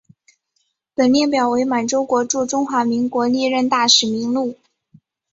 [0.95, 4.57] 本列表为满洲国驻中华民国历任大使名录。